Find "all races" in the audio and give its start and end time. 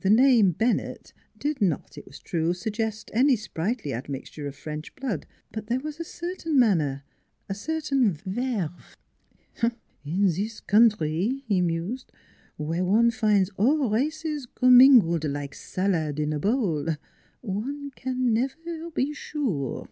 13.50-14.44